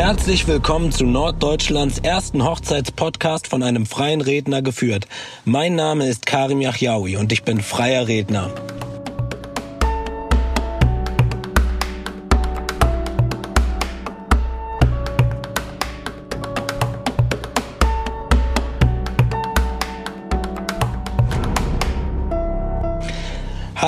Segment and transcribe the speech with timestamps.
[0.00, 5.06] Herzlich willkommen zu Norddeutschlands ersten Hochzeitspodcast von einem freien Redner geführt.
[5.44, 8.50] Mein Name ist Karim Yachyaoui und ich bin freier Redner.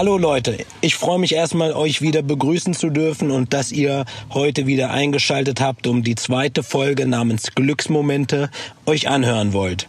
[0.02, 4.04] Hallo Leute, ich freue mich erstmal, euch wieder begrüßen zu dürfen und dass ihr
[4.34, 8.50] heute wieder eingeschaltet habt, um die zweite Folge namens Glücksmomente
[8.84, 9.86] euch anhören wollt.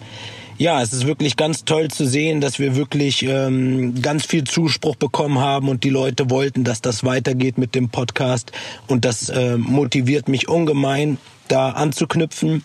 [0.60, 4.98] Ja, es ist wirklich ganz toll zu sehen, dass wir wirklich ähm, ganz viel Zuspruch
[4.98, 8.52] bekommen haben und die Leute wollten, dass das weitergeht mit dem Podcast
[8.86, 11.18] und das äh, motiviert mich ungemein,
[11.48, 12.64] da anzuknüpfen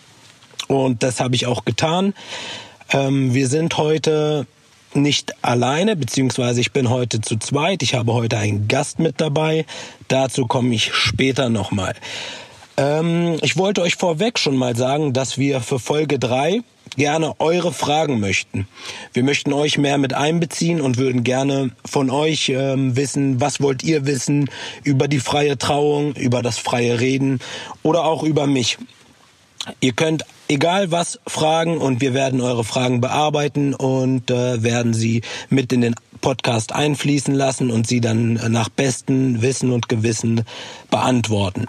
[0.67, 2.13] und das habe ich auch getan.
[2.91, 4.45] Ähm, wir sind heute
[4.93, 7.83] nicht alleine, beziehungsweise ich bin heute zu zweit.
[7.83, 9.65] Ich habe heute einen Gast mit dabei.
[10.07, 11.95] Dazu komme ich später nochmal.
[12.77, 16.61] Ähm, ich wollte euch vorweg schon mal sagen, dass wir für Folge drei
[16.95, 18.67] gerne eure Fragen möchten.
[19.13, 23.83] Wir möchten euch mehr mit einbeziehen und würden gerne von euch ähm, wissen, was wollt
[23.83, 24.49] ihr wissen
[24.83, 27.39] über die freie Trauung, über das freie Reden
[27.83, 28.77] oder auch über mich.
[29.81, 35.21] Ihr könnt egal was fragen und wir werden eure Fragen bearbeiten und äh, werden sie
[35.49, 40.43] mit in den Podcast einfließen lassen und sie dann nach bestem Wissen und Gewissen
[40.89, 41.67] beantworten.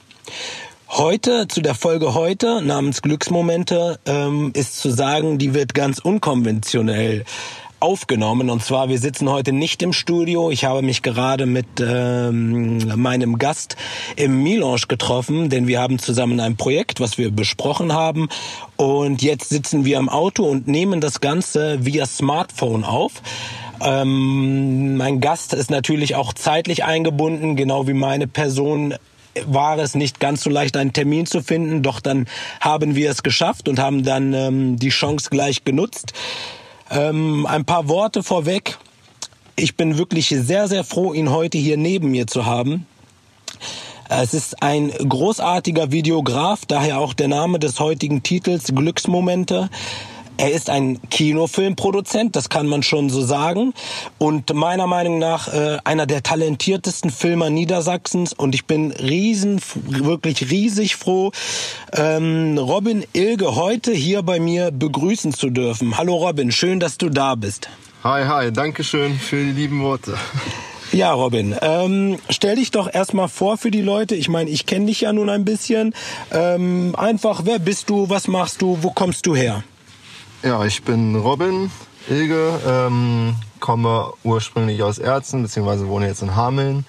[0.89, 7.25] Heute, zu der Folge heute namens Glücksmomente, ähm, ist zu sagen, die wird ganz unkonventionell
[7.81, 8.51] aufgenommen.
[8.51, 10.51] Und zwar, wir sitzen heute nicht im Studio.
[10.51, 13.77] Ich habe mich gerade mit ähm, meinem Gast
[14.17, 18.29] im Milange getroffen, denn wir haben zusammen ein Projekt, was wir besprochen haben.
[18.77, 23.23] Und jetzt sitzen wir im Auto und nehmen das Ganze via Smartphone auf.
[23.83, 28.95] Ähm, mein Gast ist natürlich auch zeitlich eingebunden, genau wie meine Person
[29.47, 32.27] war es nicht ganz so leicht, einen Termin zu finden, doch dann
[32.61, 36.13] haben wir es geschafft und haben dann ähm, die Chance gleich genutzt.
[36.91, 38.77] Ähm, ein paar Worte vorweg.
[39.57, 42.87] Ich bin wirklich sehr, sehr froh, ihn heute hier neben mir zu haben.
[44.09, 49.71] Es ist ein großartiger Videograf, daher auch der Name des heutigen Titels Glücksmomente.
[50.41, 53.75] Er ist ein Kinofilmproduzent, das kann man schon so sagen.
[54.17, 58.33] Und meiner Meinung nach äh, einer der talentiertesten Filmer Niedersachsens.
[58.33, 61.33] Und ich bin riesen, wirklich riesig froh,
[61.93, 65.99] ähm, Robin Ilge heute hier bei mir begrüßen zu dürfen.
[65.99, 67.69] Hallo Robin, schön, dass du da bist.
[68.03, 70.15] Hi, hi, danke schön für die lieben Worte.
[70.91, 74.15] Ja, Robin, ähm, stell dich doch erstmal vor für die Leute.
[74.15, 75.95] Ich meine, ich kenne dich ja nun ein bisschen.
[76.33, 79.63] Ähm, einfach, wer bist du, was machst du, wo kommst du her?
[80.43, 81.71] Ja, ich bin Robin
[82.09, 86.87] Ilge, ähm, komme ursprünglich aus Erzen, beziehungsweise wohne jetzt in Hameln.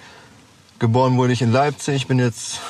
[0.80, 2.62] Geboren wurde ich in Leipzig, bin jetzt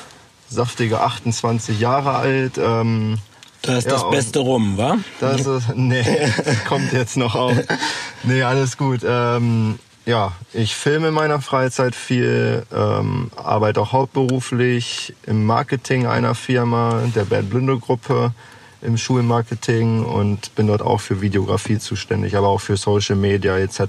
[0.48, 2.58] saftige 28 Jahre alt.
[2.58, 3.18] Ähm,
[3.62, 4.98] da ist ja, das Beste rum, wa?
[5.20, 6.04] Das ist, nee,
[6.44, 7.56] das kommt jetzt noch auf.
[8.24, 9.00] Nee, alles gut.
[9.04, 16.36] Ähm, ja, ich filme in meiner Freizeit viel, ähm, arbeite auch hauptberuflich im Marketing einer
[16.36, 18.32] Firma, der Bad Blündo Gruppe
[18.82, 23.80] im Schulmarketing und bin dort auch für Videografie zuständig, aber auch für Social Media etc.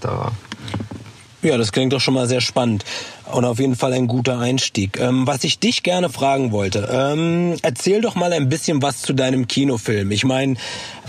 [1.42, 2.86] Ja, das klingt doch schon mal sehr spannend
[3.34, 5.00] und auf jeden Fall ein guter Einstieg.
[5.00, 9.14] Ähm, was ich dich gerne fragen wollte, ähm, erzähl doch mal ein bisschen was zu
[9.14, 10.12] deinem Kinofilm.
[10.12, 10.56] Ich meine,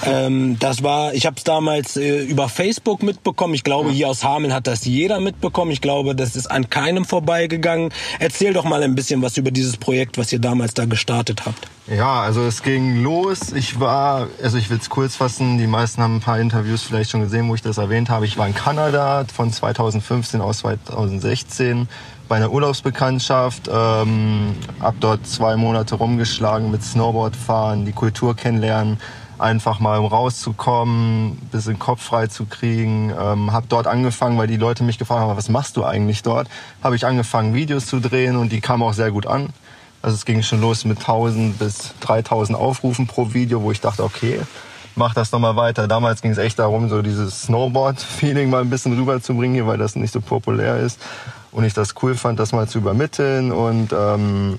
[0.05, 3.55] ähm, das war, ich habe es damals äh, über Facebook mitbekommen.
[3.55, 5.71] Ich glaube, hier aus Hameln hat das jeder mitbekommen.
[5.71, 7.91] Ich glaube, das ist an keinem vorbeigegangen.
[8.19, 11.69] Erzähl doch mal ein bisschen was über dieses Projekt, was ihr damals da gestartet habt.
[11.87, 13.53] Ja, also es ging los.
[13.53, 17.11] Ich war, also ich will es kurz fassen, die meisten haben ein paar Interviews vielleicht
[17.11, 18.25] schon gesehen, wo ich das erwähnt habe.
[18.25, 21.87] Ich war in Kanada von 2015 aus 2016
[22.29, 28.99] bei einer Urlaubsbekanntschaft, ähm, hab dort zwei Monate rumgeschlagen mit Snowboard fahren, die Kultur kennenlernen,
[29.39, 33.13] einfach mal um rauszukommen, bisschen Kopf frei zu kriegen.
[33.19, 36.49] Ähm, hab dort angefangen, weil die Leute mich gefragt haben, was machst du eigentlich dort?
[36.83, 39.51] Habe ich angefangen, Videos zu drehen und die kamen auch sehr gut an.
[40.01, 44.05] Also es ging schon los mit 1000 bis 3000 Aufrufen pro Video, wo ich dachte,
[44.05, 44.41] okay,
[44.97, 45.89] mach das nochmal weiter.
[45.89, 49.97] Damals ging es echt darum, so dieses Snowboard-Feeling mal ein bisschen rüberzubringen hier, weil das
[49.97, 51.01] nicht so populär ist.
[51.55, 53.53] Und ich das cool fand, das mal zu übermitteln.
[53.53, 54.59] Und ähm,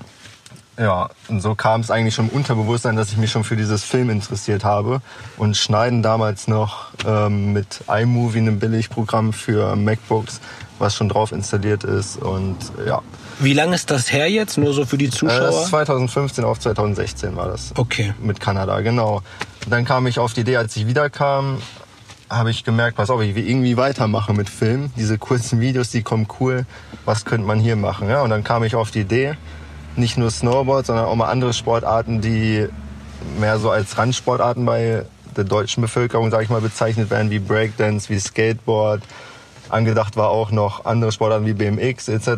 [0.78, 3.84] ja, und so kam es eigentlich schon im Unterbewusstsein, dass ich mich schon für dieses
[3.84, 5.02] Film interessiert habe.
[5.36, 10.40] Und Schneiden damals noch ähm, mit iMovie, einem Billigprogramm für MacBooks,
[10.78, 12.16] was schon drauf installiert ist.
[12.16, 12.56] Und
[12.86, 13.02] ja,
[13.38, 14.56] wie lange ist das her jetzt?
[14.56, 15.64] Nur so für die Zuschauer?
[15.64, 17.72] Äh, 2015 auf 2016 war das.
[17.76, 18.14] Okay.
[18.20, 19.16] Mit Kanada, genau.
[19.64, 21.58] Und dann kam ich auf die Idee, als ich wiederkam,
[22.28, 24.90] habe ich gemerkt, pass auf, ich will irgendwie weitermachen mit Film.
[24.96, 26.66] Diese kurzen Videos, die kommen cool.
[27.04, 28.08] Was könnte man hier machen?
[28.08, 29.34] Ja, und dann kam ich auf die Idee,
[29.96, 32.66] nicht nur Snowboard, sondern auch mal andere Sportarten, die
[33.38, 35.04] mehr so als Randsportarten bei
[35.36, 39.02] der deutschen Bevölkerung, sage ich mal, bezeichnet werden, wie Breakdance, wie Skateboard.
[39.68, 42.28] Angedacht war auch noch andere Sportarten wie BMX etc.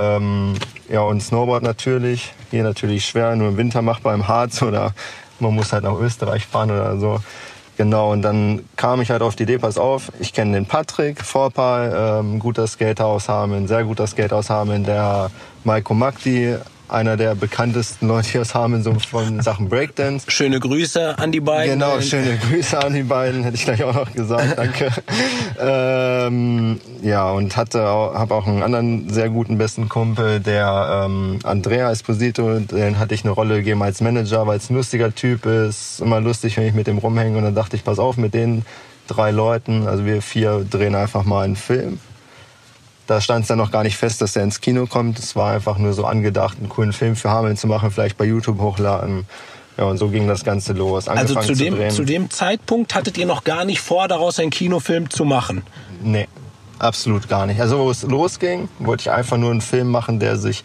[0.00, 0.54] Ähm,
[0.88, 2.34] ja, und Snowboard natürlich.
[2.50, 4.94] Hier natürlich schwer, nur im Winter machbar im Harz oder
[5.40, 7.20] man muss halt nach Österreich fahren oder so.
[7.78, 11.22] Genau, und dann kam ich halt auf die Idee, pass auf, ich kenne den Patrick
[11.22, 15.30] Vorpal, ähm, guter Skater aus Hameln, sehr guter Skater aus Hameln, der
[15.62, 16.56] Maiko Makti,
[16.88, 20.30] einer der bekanntesten Leute hier aus Hameln so von Sachen Breakdance.
[20.30, 21.78] Schöne Grüße an die beiden.
[21.78, 24.90] Genau, schöne Grüße an die beiden, hätte ich gleich auch noch gesagt, danke.
[25.60, 31.90] ähm, ja, und hatte habe auch einen anderen sehr guten besten Kumpel, der ähm, Andrea
[31.90, 36.00] Esposito, den hatte ich eine Rolle gegeben als Manager, weil es ein lustiger Typ ist,
[36.00, 38.64] immer lustig, wenn ich mit dem rumhänge und dann dachte ich, pass auf, mit den
[39.06, 41.98] drei Leuten, also wir vier drehen einfach mal einen Film
[43.08, 45.18] da stand es dann noch gar nicht fest, dass er ins Kino kommt.
[45.18, 48.26] Es war einfach nur so angedacht, einen coolen Film für Hameln zu machen, vielleicht bei
[48.26, 49.26] YouTube hochladen.
[49.78, 51.08] Ja, und so ging das Ganze los.
[51.08, 54.50] Also zu dem, zu, zu dem Zeitpunkt hattet ihr noch gar nicht vor, daraus einen
[54.50, 55.62] Kinofilm zu machen?
[56.02, 56.28] Nee,
[56.78, 57.60] absolut gar nicht.
[57.60, 60.62] Also wo es losging, wollte ich einfach nur einen Film machen, der sich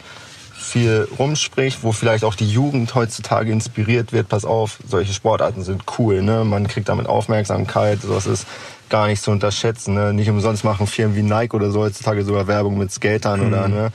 [0.52, 4.28] viel rumspricht, wo vielleicht auch die Jugend heutzutage inspiriert wird.
[4.28, 6.44] Pass auf, solche Sportarten sind cool, ne?
[6.44, 8.02] Man kriegt damit Aufmerksamkeit.
[8.02, 8.46] Sowas ist
[8.88, 9.94] gar nicht zu unterschätzen.
[9.94, 10.12] Ne?
[10.12, 13.46] Nicht umsonst machen Firmen wie Nike oder so heutzutage sogar Werbung mit Skatern mhm.
[13.46, 13.92] oder ne.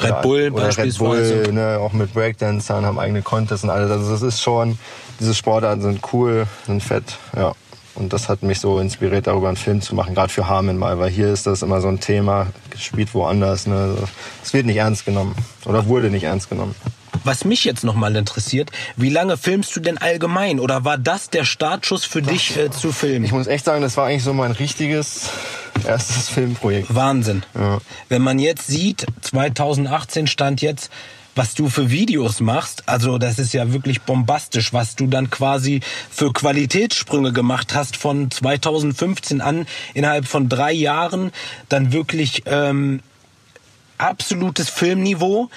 [0.00, 3.90] Red Bull oder Red Bull, ne, auch mit Breakdancern, haben eigene Contests und alles.
[3.90, 4.78] Also das ist schon,
[5.18, 7.52] diese Sportarten sind cool, sind fett, ja.
[7.94, 11.00] Und das hat mich so inspiriert, darüber einen Film zu machen, gerade für Harmen mal,
[11.00, 13.66] weil hier ist das immer so ein Thema, gespielt woanders.
[13.66, 13.96] Ne?
[14.40, 15.34] Es wird nicht ernst genommen
[15.64, 16.76] oder wurde nicht ernst genommen.
[17.28, 20.58] Was mich jetzt nochmal interessiert, wie lange filmst du denn allgemein?
[20.58, 23.22] Oder war das der Startschuss für das, dich äh, zu filmen?
[23.26, 25.28] Ich muss echt sagen, das war eigentlich so mein richtiges
[25.86, 26.94] erstes Filmprojekt.
[26.94, 27.42] Wahnsinn.
[27.54, 27.82] Ja.
[28.08, 30.90] Wenn man jetzt sieht, 2018 stand jetzt,
[31.34, 35.80] was du für Videos machst, also das ist ja wirklich bombastisch, was du dann quasi
[36.10, 41.30] für Qualitätssprünge gemacht hast von 2015 an innerhalb von drei Jahren,
[41.68, 43.00] dann wirklich ähm,
[43.98, 45.50] absolutes Filmniveau.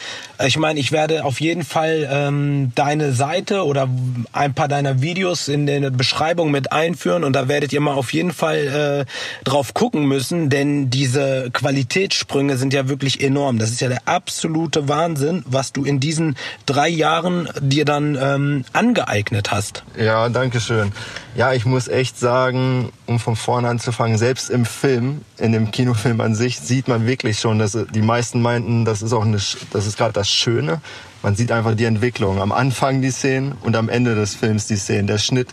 [0.46, 3.88] Ich meine, ich werde auf jeden Fall ähm, deine Seite oder
[4.34, 8.14] ein paar deiner Videos in der Beschreibung mit einführen und da werdet ihr mal auf
[8.14, 13.60] jeden Fall äh, drauf gucken müssen, denn diese Qualitätssprünge sind ja wirklich enorm.
[13.60, 16.36] Das ist ja der absolute Wahnsinn, was du in diesen
[16.66, 19.84] drei Jahren dir dann ähm, angeeignet hast.
[19.98, 20.92] Ja, danke schön.
[21.36, 26.20] Ja, ich muss echt sagen, um von vorne anzufangen, selbst im Film, in dem Kinofilm
[26.22, 29.38] an sich, sieht man wirklich schon, dass die meisten meinten, das ist auch eine,
[29.72, 30.82] das ist gerade das Schöne.
[31.24, 32.42] Man sieht einfach die Entwicklung.
[32.42, 35.08] Am Anfang die Szenen und am Ende des Films die Szenen.
[35.08, 35.50] Der Schnitt.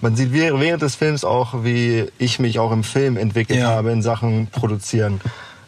[0.00, 3.68] Man sieht während des Films auch, wie ich mich auch im Film entwickelt ja.
[3.68, 5.20] habe in Sachen Produzieren.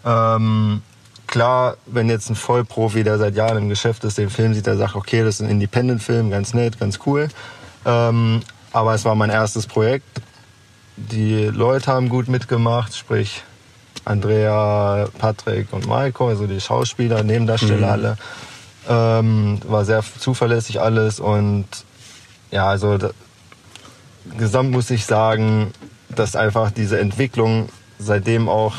[0.07, 0.81] Ähm,
[1.27, 4.79] klar, wenn jetzt ein Vollprofi, der seit Jahren im Geschäft ist, den Film sieht, der
[4.79, 7.29] sagt, okay, das ist ein Independent-Film, ganz nett, ganz cool.
[7.85, 8.41] Ähm,
[8.73, 10.23] aber es war mein erstes Projekt.
[10.97, 13.43] Die Leute haben gut mitgemacht, sprich
[14.05, 17.93] Andrea, Patrick und Maiko, also die Schauspieler, Nebendarsteller mhm.
[17.93, 18.17] alle.
[18.89, 21.67] Ähm, war sehr zuverlässig alles und
[22.51, 23.11] ja, also da,
[24.37, 25.73] gesamt muss ich sagen,
[26.09, 27.69] dass einfach diese Entwicklung
[27.99, 28.75] seitdem auch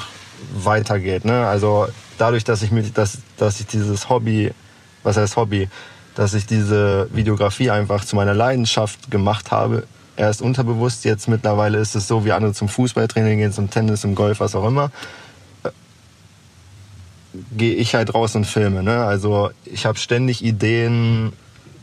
[0.54, 1.26] weitergeht.
[1.26, 1.48] Ne?
[1.48, 1.88] Also
[2.18, 4.52] dadurch, dass ich mit, dass, dass ich dieses Hobby,
[5.04, 5.70] was heißt Hobby,
[6.16, 9.84] dass ich diese Videografie einfach zu meiner Leidenschaft gemacht habe,
[10.16, 11.06] erst unterbewusst.
[11.06, 14.56] Jetzt mittlerweile ist es so, wie andere zum Fußballtraining gehen, zum Tennis, zum Golf, was
[14.56, 14.92] auch immer.
[15.64, 15.70] Äh,
[17.58, 18.84] gehe ich halt raus und filme.
[18.84, 19.04] Ne?
[19.04, 21.34] Also ich habe ständig Ideen.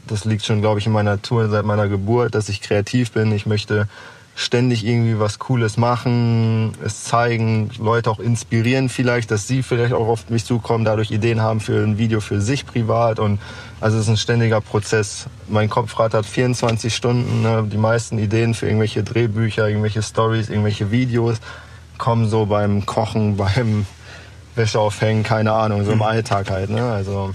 [0.07, 3.31] Das liegt schon, glaube ich, in meiner Natur seit meiner Geburt, dass ich kreativ bin.
[3.33, 3.89] Ich möchte
[4.35, 10.09] ständig irgendwie was Cooles machen, es zeigen, Leute auch inspirieren vielleicht, dass sie vielleicht auch
[10.09, 13.39] auf mich zukommen, dadurch Ideen haben für ein Video für sich privat und
[13.81, 15.27] also es ist ein ständiger Prozess.
[15.49, 17.67] Mein Kopf rattert 24 Stunden, ne?
[17.71, 21.39] die meisten Ideen für irgendwelche Drehbücher, irgendwelche Stories, irgendwelche Videos
[21.99, 23.87] kommen so beim Kochen, beim
[24.57, 26.83] Wäscheaufhängen, keine Ahnung, so im Alltag halt, ne?
[26.83, 27.35] Also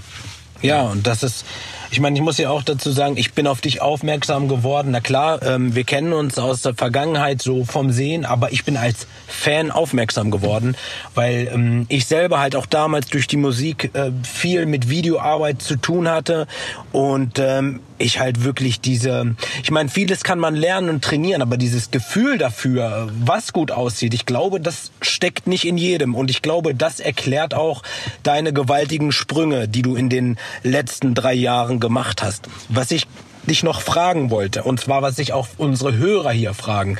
[0.62, 1.44] ja, und das ist
[1.90, 4.88] ich meine, ich muss ja auch dazu sagen, ich bin auf dich aufmerksam geworden.
[4.90, 8.76] Na klar, ähm, wir kennen uns aus der Vergangenheit so vom Sehen, aber ich bin
[8.76, 10.76] als Fan aufmerksam geworden,
[11.14, 15.76] weil ähm, ich selber halt auch damals durch die Musik äh, viel mit Videoarbeit zu
[15.76, 16.46] tun hatte
[16.92, 21.56] und ähm, ich halt wirklich diese, ich meine, vieles kann man lernen und trainieren, aber
[21.56, 26.42] dieses Gefühl dafür, was gut aussieht, ich glaube, das steckt nicht in jedem und ich
[26.42, 27.82] glaube, das erklärt auch
[28.22, 32.48] deine gewaltigen Sprünge, die du in den letzten drei Jahren gemacht hast.
[32.68, 33.06] Was ich
[33.46, 36.98] dich noch fragen wollte, und zwar was sich auch unsere Hörer hier fragen.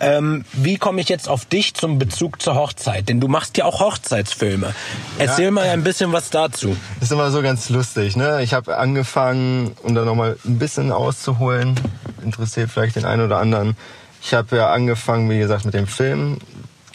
[0.00, 3.08] Ähm, wie komme ich jetzt auf dich zum Bezug zur Hochzeit?
[3.08, 4.74] Denn du machst ja auch Hochzeitsfilme.
[5.18, 5.50] Erzähl ja.
[5.50, 6.76] mal ein bisschen was dazu.
[7.00, 8.16] Das ist immer so ganz lustig.
[8.16, 8.42] Ne?
[8.42, 11.78] Ich habe angefangen, um da nochmal ein bisschen auszuholen,
[12.22, 13.76] interessiert vielleicht den einen oder anderen.
[14.22, 16.38] Ich habe ja angefangen, wie gesagt, mit dem Film.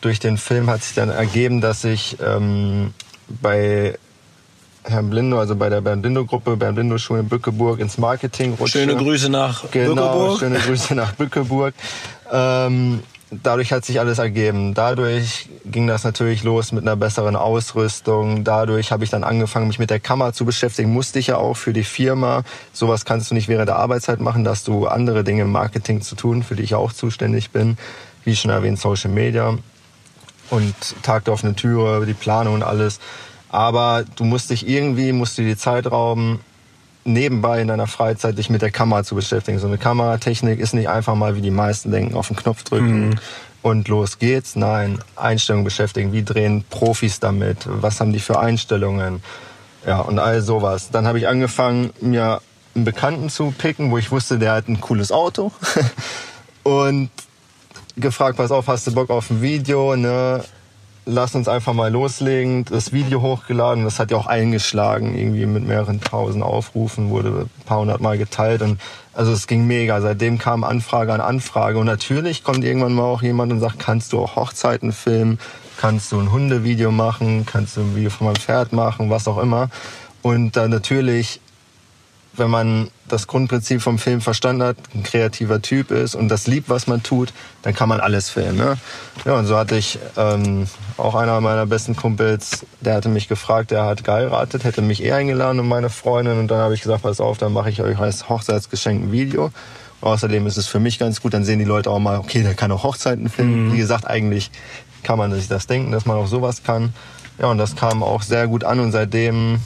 [0.01, 2.93] Durch den Film hat sich dann ergeben, dass ich ähm,
[3.41, 3.97] bei
[4.85, 8.53] Herrn Blindo, also bei der Bernd Blindo Gruppe, Bernd Blindo Schule in Bückeburg ins Marketing
[8.53, 8.79] rutsche.
[8.79, 10.39] Schöne Grüße nach genau, Bückeburg.
[10.39, 11.73] schöne Grüße nach Bückeburg.
[12.31, 13.01] Ähm,
[13.41, 14.73] dadurch hat sich alles ergeben.
[14.73, 18.43] Dadurch ging das natürlich los mit einer besseren Ausrüstung.
[18.43, 20.91] Dadurch habe ich dann angefangen, mich mit der Kamera zu beschäftigen.
[20.91, 22.43] Musste ich ja auch für die Firma.
[22.73, 26.15] Sowas kannst du nicht während der Arbeitszeit machen, dass du andere Dinge im Marketing zu
[26.15, 27.77] tun, für die ich auch zuständig bin.
[28.25, 29.57] Wie schon erwähnt, Social Media
[30.49, 32.99] und Tag der offenen Türe, die Planung und alles.
[33.53, 36.39] Aber du musst dich irgendwie, musst du die Zeit rauben,
[37.03, 39.59] nebenbei in deiner Freizeit dich mit der Kamera zu beschäftigen.
[39.59, 43.09] So eine Kameratechnik ist nicht einfach mal, wie die meisten denken, auf den Knopf drücken
[43.09, 43.15] mhm.
[43.61, 44.55] und los geht's.
[44.55, 46.13] Nein, Einstellungen beschäftigen.
[46.13, 47.57] Wie drehen Profis damit?
[47.67, 49.21] Was haben die für Einstellungen?
[49.85, 50.89] Ja, und all sowas.
[50.89, 52.41] Dann habe ich angefangen, mir
[52.73, 55.51] einen Bekannten zu picken, wo ich wusste, der hat ein cooles Auto.
[56.63, 57.11] und
[57.97, 59.95] gefragt, pass auf, hast du Bock auf ein Video?
[59.95, 60.43] Ne?
[61.05, 62.65] Lass uns einfach mal loslegen.
[62.65, 67.65] Das Video hochgeladen, das hat ja auch eingeschlagen, irgendwie mit mehreren tausend Aufrufen, wurde ein
[67.65, 68.79] paar hundert Mal geteilt und
[69.13, 70.01] also es ging mega.
[70.01, 74.13] Seitdem kam Anfrage an Anfrage und natürlich kommt irgendwann mal auch jemand und sagt, kannst
[74.13, 75.39] du auch Hochzeiten filmen,
[75.77, 79.37] kannst du ein Hundevideo machen, kannst du ein Video von meinem Pferd machen, was auch
[79.37, 79.69] immer.
[80.21, 81.41] Und dann natürlich
[82.35, 86.69] wenn man das Grundprinzip vom Film verstanden hat, ein kreativer Typ ist und das liebt,
[86.69, 88.57] was man tut, dann kann man alles filmen.
[88.57, 88.77] Ne?
[89.25, 93.71] Ja, und so hatte ich ähm, auch einer meiner besten Kumpels, der hatte mich gefragt,
[93.71, 97.03] der hat geheiratet, hätte mich eh eingeladen und meine Freundin und dann habe ich gesagt,
[97.03, 99.51] pass auf, dann mache ich euch als Hochzeitsgeschenk ein Video.
[100.01, 102.55] Außerdem ist es für mich ganz gut, dann sehen die Leute auch mal, okay, der
[102.55, 103.67] kann auch Hochzeiten filmen.
[103.67, 103.73] Mhm.
[103.73, 104.51] Wie gesagt, eigentlich
[105.03, 106.93] kann man sich das denken, dass man auch sowas kann.
[107.39, 109.59] Ja, und das kam auch sehr gut an und seitdem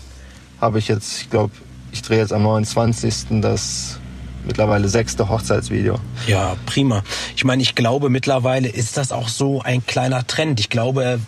[0.62, 1.52] habe ich jetzt, ich glaube,
[1.98, 3.42] ich drehe jetzt am 29.
[3.42, 3.98] das
[4.46, 6.00] mittlerweile sechste Hochzeitsvideo.
[6.28, 7.04] Ja, prima.
[7.36, 10.60] Ich meine, ich glaube, mittlerweile ist das auch so ein kleiner Trend.
[10.60, 11.20] Ich glaube,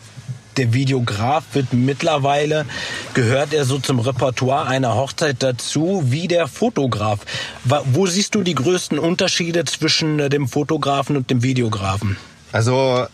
[0.58, 2.68] der Videograf wird mittlerweile,
[3.16, 7.22] gehört er so zum Repertoire einer Hochzeit dazu, wie der Fotograf.
[7.64, 12.16] Wo siehst du die größten Unterschiede zwischen äh, dem Fotografen und dem Videografen?
[12.52, 13.08] Also,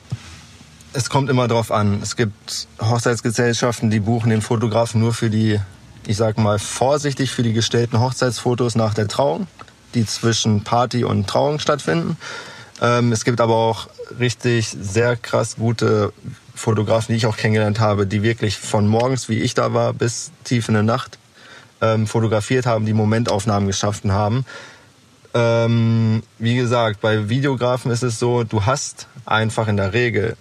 [0.92, 2.00] es kommt immer drauf an.
[2.04, 5.60] Es gibt Hochzeitsgesellschaften, die buchen den Fotografen nur für die
[6.08, 9.48] ich sag mal, vorsichtig für die gestellten Hochzeitsfotos nach der Trauung,
[9.94, 12.18] die zwischen Party und Trauung stattfinden.
[12.82, 13.88] Ähm, es gibt aber auch
[14.20, 16.14] richtig sehr krass gute
[16.54, 20.32] Fotografen, die ich auch kennengelernt habe, die wirklich von morgens, wie ich da war, bis
[20.44, 21.18] tief in der Nacht
[21.82, 24.46] ähm, fotografiert haben, die Momentaufnahmen geschaffen haben.
[25.34, 30.38] Ähm, wie gesagt, bei Videografen ist es so, du hast einfach in der Regel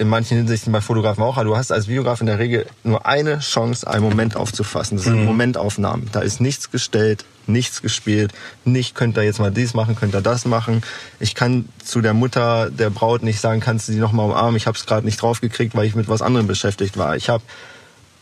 [0.00, 3.40] in manchen Hinsichten bei Fotografen auch, du hast als Videograf in der Regel nur eine
[3.40, 4.96] Chance, einen Moment aufzufassen.
[4.96, 5.26] Das sind mhm.
[5.26, 6.08] Momentaufnahmen.
[6.10, 8.32] Da ist nichts gestellt, nichts gespielt,
[8.64, 10.82] nicht könnt ihr jetzt mal dies machen, könnt ihr das machen.
[11.18, 14.56] Ich kann zu der Mutter der Braut nicht sagen, kannst du die noch mal umarmen?
[14.56, 17.14] Ich habe es gerade nicht draufgekriegt, weil ich mit was anderem beschäftigt war.
[17.16, 17.42] Ich habe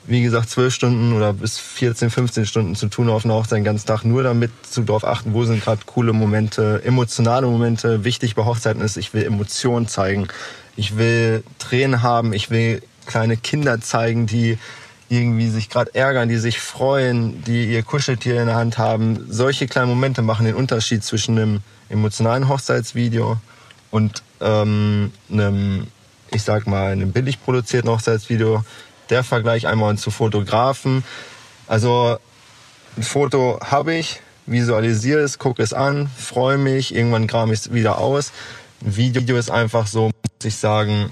[0.09, 3.65] wie gesagt, zwölf Stunden oder bis 14, 15 Stunden zu tun auf einer Hochzeit den
[3.65, 8.05] ganzen Tag, nur damit zu darauf achten, wo sind gerade coole Momente, emotionale Momente.
[8.05, 10.27] Wichtig bei Hochzeiten ist, ich will Emotionen zeigen
[10.79, 14.59] ich will Tränen haben, ich will kleine Kinder zeigen, die
[15.09, 19.27] irgendwie sich gerade ärgern, die sich freuen, die ihr Kuscheltier in der Hand haben.
[19.29, 23.39] Solche kleinen Momente machen den Unterschied zwischen einem emotionalen Hochzeitsvideo
[23.91, 25.89] und ähm, einem,
[26.31, 28.63] ich sag mal, einem billig produzierten Hochzeitsvideo.
[29.11, 31.03] Der Vergleich einmal zu Fotografen.
[31.67, 32.19] Also
[32.97, 37.73] ein Foto habe ich, visualisiere es, gucke es an, freue mich, irgendwann kram ich es
[37.73, 38.31] wieder aus.
[38.85, 40.11] Ein Video ist einfach so,
[40.45, 41.11] ich sagen,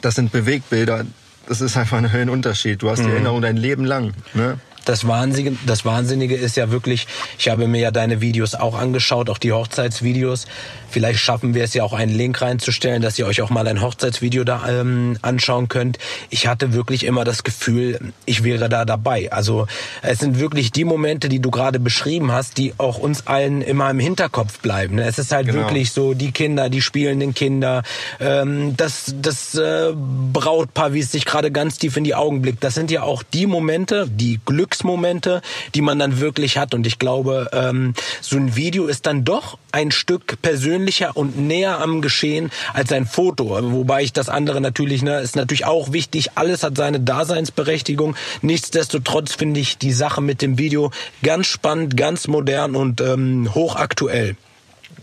[0.00, 1.04] das sind Bewegbilder.
[1.46, 2.80] Das ist einfach ein Höhenunterschied.
[2.80, 3.12] Du hast die mhm.
[3.12, 4.14] Erinnerung dein Leben lang.
[4.34, 4.58] Ne?
[4.84, 7.06] Das Wahnsinnige, das Wahnsinnige ist ja wirklich,
[7.38, 10.46] ich habe mir ja deine Videos auch angeschaut, auch die Hochzeitsvideos.
[10.90, 13.80] Vielleicht schaffen wir es ja auch einen Link reinzustellen, dass ihr euch auch mal ein
[13.80, 15.98] Hochzeitsvideo da ähm, anschauen könnt.
[16.28, 19.32] Ich hatte wirklich immer das Gefühl, ich wäre da dabei.
[19.32, 19.66] Also
[20.02, 23.88] es sind wirklich die Momente, die du gerade beschrieben hast, die auch uns allen immer
[23.88, 24.98] im Hinterkopf bleiben.
[24.98, 25.60] Es ist halt genau.
[25.60, 27.84] wirklich so, die Kinder, die spielenden Kinder,
[28.20, 32.62] ähm, das, das äh, Brautpaar, wie es sich gerade ganz tief in die Augen blickt.
[32.62, 35.42] Das sind ja auch die Momente, die Glück Glücksmomente,
[35.74, 36.72] die man dann wirklich hat.
[36.72, 41.80] Und ich glaube, ähm, so ein Video ist dann doch ein Stück persönlicher und näher
[41.80, 43.50] am Geschehen als ein Foto.
[43.72, 46.30] Wobei ich das andere natürlich, ne, ist natürlich auch wichtig.
[46.36, 48.16] Alles hat seine Daseinsberechtigung.
[48.40, 50.90] Nichtsdestotrotz finde ich die Sache mit dem Video
[51.22, 54.36] ganz spannend, ganz modern und ähm, hochaktuell.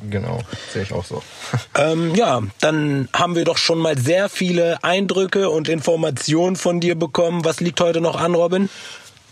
[0.10, 0.40] Genau,
[0.72, 1.22] sehe ich auch so.
[1.76, 6.96] Ähm, ja, dann haben wir doch schon mal sehr viele Eindrücke und Informationen von dir
[6.96, 7.46] bekommen.
[7.46, 8.70] Was liegt heute noch an, Robin?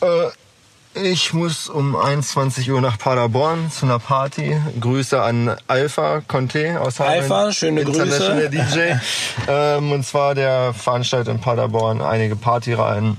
[0.01, 0.29] Äh,
[0.93, 4.57] ich muss um 21 Uhr nach Paderborn zu einer Party.
[4.79, 7.21] Grüße an Alpha Conte aus Hameln.
[7.21, 8.49] Alpha, schöne Grüße.
[8.51, 8.93] DJ.
[9.47, 13.17] ähm, und zwar der veranstaltet in Paderborn einige Partyreihen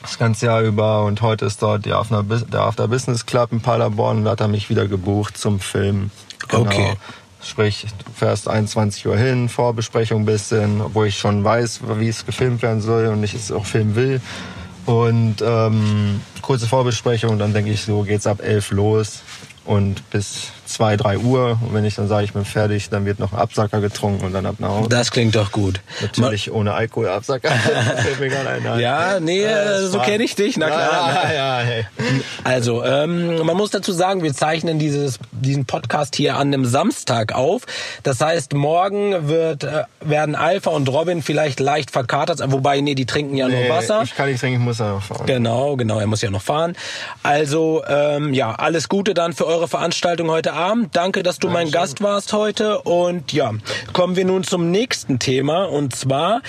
[0.00, 3.60] das ganze Jahr über und heute ist dort die After, der After Business Club in
[3.60, 6.10] Paderborn und da hat er mich wieder gebucht zum Film.
[6.48, 6.62] Genau.
[6.62, 6.94] Okay.
[7.42, 12.26] Sprich, du fährst 21 Uhr hin, Vorbesprechung ein bisschen, wo ich schon weiß, wie es
[12.26, 14.20] gefilmt werden soll und ich es auch filmen will.
[14.88, 19.22] Und ähm, kurze Vorbesprechung, dann denke ich, so geht's ab 11 los
[19.66, 21.58] und bis 2, 3 Uhr.
[21.62, 24.32] Und wenn ich dann sage, ich bin fertig, dann wird noch ein Absacker getrunken und
[24.32, 24.88] dann ab nach Hause.
[24.88, 25.80] Das klingt doch gut.
[26.00, 27.50] Natürlich ohne Alkohol Absacker.
[28.78, 31.24] ja, nee, äh, so kenne ich dich, na klar.
[31.24, 31.86] Ja, ja, hey.
[32.44, 37.34] Also, ähm, man muss dazu sagen, wir zeichnen dieses, diesen Podcast hier an einem Samstag
[37.34, 37.62] auf.
[38.02, 43.06] Das heißt, morgen wird, äh, werden Alpha und Robin vielleicht leicht verkatert, wobei, nee, die
[43.06, 44.02] trinken ja nee, nur Wasser.
[44.02, 45.26] Ich kann nicht trinken, ich muss ja noch fahren.
[45.26, 46.76] Genau, genau, er muss ja noch fahren.
[47.22, 50.96] Also, ähm, ja, alles Gute dann für eure Veranstaltung heute Abend.
[50.96, 52.80] Danke, dass du mein Gast warst heute.
[52.80, 53.52] Und ja,
[53.92, 55.64] kommen wir nun zum nächsten Thema.
[55.64, 56.42] Und zwar,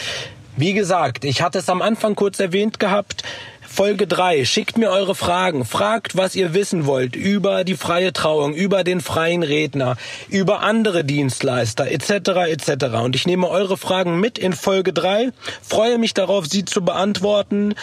[0.57, 3.23] wie gesagt, ich hatte es am Anfang kurz erwähnt gehabt.
[3.61, 4.45] Folge 3.
[4.45, 5.63] Schickt mir eure Fragen.
[5.63, 9.95] Fragt, was ihr wissen wollt über die freie Trauung, über den freien Redner,
[10.27, 12.49] über andere Dienstleister etc.
[12.49, 12.85] etc.
[13.03, 15.29] Und ich nehme eure Fragen mit in Folge 3.
[15.61, 17.75] Freue mich darauf, sie zu beantworten.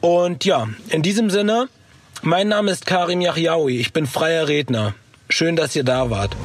[0.00, 1.68] Und ja, in diesem Sinne,
[2.22, 3.78] mein Name ist Karim Yahyaoui.
[3.78, 4.94] Ich bin freier Redner.
[5.28, 6.36] Schön, dass ihr da wart.